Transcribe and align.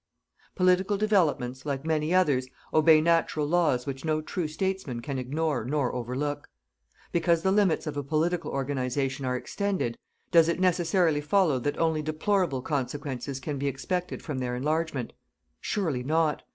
Political 0.55 0.97
developments, 0.97 1.63
like 1.63 1.85
many 1.85 2.11
others, 2.11 2.47
obey 2.73 3.01
natural 3.01 3.45
laws 3.45 3.85
which 3.85 4.03
no 4.03 4.19
true 4.19 4.47
statesman 4.47 4.99
can 4.99 5.19
ignore 5.19 5.63
nor 5.63 5.93
overlook. 5.93 6.47
Because 7.11 7.43
the 7.43 7.51
limits 7.51 7.85
of 7.85 7.95
a 7.95 8.01
political 8.03 8.49
organization 8.49 9.25
are 9.27 9.37
extended, 9.37 9.99
does 10.31 10.49
it 10.49 10.59
necessarily 10.59 11.21
follow 11.21 11.59
that 11.59 11.77
only 11.77 12.01
deplorable 12.01 12.63
consequences 12.63 13.39
can 13.39 13.59
be 13.59 13.67
expected 13.67 14.23
from 14.23 14.39
their 14.39 14.55
enlargement? 14.55 15.13
Surely 15.61 16.01
not. 16.01 16.41